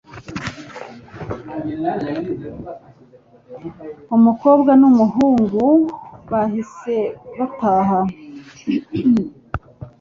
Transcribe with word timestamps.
umukobwa 4.15 4.71
n'umuhungu 4.81 5.63
bahise 6.31 6.95
bataha 7.37 7.99